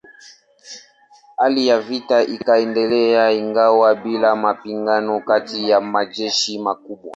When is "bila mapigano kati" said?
3.95-5.69